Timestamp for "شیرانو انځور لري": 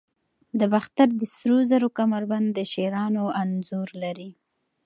2.71-4.29